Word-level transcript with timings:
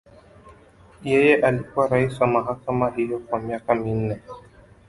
Yeye 1.03 1.35
alikuwa 1.41 1.87
rais 1.87 2.21
wa 2.21 2.27
mahakama 2.27 2.89
hiyo 2.89 3.19
kwa 3.19 3.39
miaka 3.39 3.75
minne. 3.75 4.19